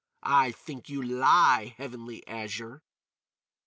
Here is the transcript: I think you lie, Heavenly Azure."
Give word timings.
I 0.23 0.49
think 0.51 0.89
you 0.89 1.03
lie, 1.03 1.75
Heavenly 1.77 2.25
Azure." 2.27 2.81